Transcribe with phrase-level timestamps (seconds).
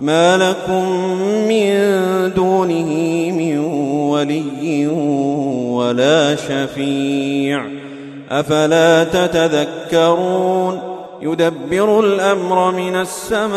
[0.00, 0.92] ما لكم
[1.48, 1.74] من
[2.36, 2.90] دونه
[3.30, 3.58] من
[4.10, 4.86] ولي
[5.76, 7.64] ولا شفيع
[8.30, 10.80] أفلا تتذكرون
[11.22, 13.48] يدبر الأمر من السماء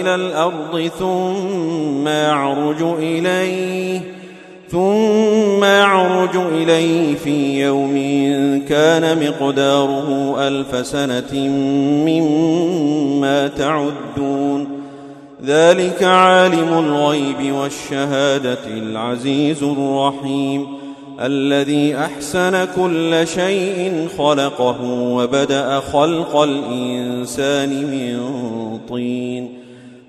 [0.00, 4.00] إلى الأرض ثم يعرج إليه
[4.72, 7.92] ثم يعرج إليه في يوم
[8.68, 11.48] كان مقداره ألف سنة
[12.06, 14.68] مما تعدون.
[15.46, 20.66] ذلك عالم الغيب والشهادة العزيز الرحيم.
[21.20, 28.18] الذي أحسن كل شيء خلقه وبدأ خلق الإنسان من
[28.88, 29.61] طين.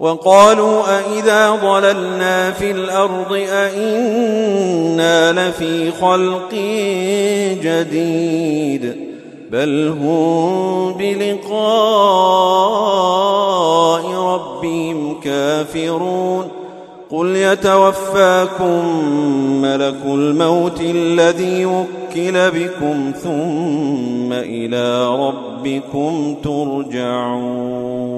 [0.00, 6.54] وقالوا أإذا ضللنا في الأرض أإنا لفي خلق
[7.62, 8.96] جديد
[9.50, 11.58] بل هم بلقاء
[14.12, 16.48] ربهم كافرون
[17.10, 19.04] قل يتوفاكم
[19.62, 28.17] ملك الموت الذي وكل بكم ثم إلى ربكم ترجعون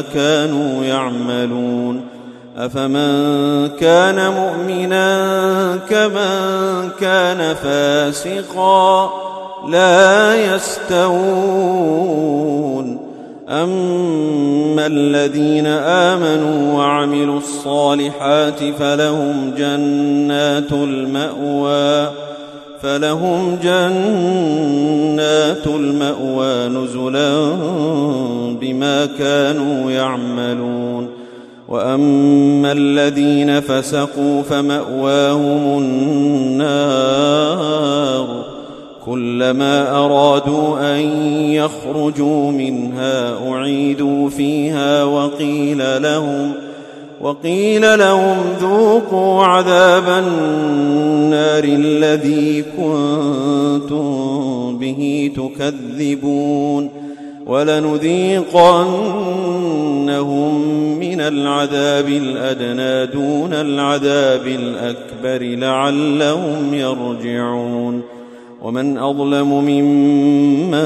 [0.00, 2.00] كانوا يعملون
[2.56, 9.10] أفمن كان مؤمنا كمن كان فاسقا
[9.68, 12.06] لا يستوون
[13.48, 22.10] أما الذين آمنوا وعملوا الصالحات فلهم جنات المأوى
[22.86, 27.52] فلهم جنات المأوى نزلا
[28.60, 31.08] بما كانوا يعملون.
[31.68, 36.76] وأما الذين فسقوا فمأواهم النار.
[39.06, 41.00] كلما أرادوا أن
[41.50, 46.52] يخرجوا منها أعيدوا فيها وقيل لهم
[47.20, 54.16] وقيل لهم ذوقوا عذاب النار الذي كنتم
[54.78, 56.90] به تكذبون
[57.46, 58.48] ولنذيقنهم
[60.98, 68.02] من العذاب الأدنى دون العذاب الأكبر لعلهم يرجعون.
[68.62, 70.85] ومن أظلم ممن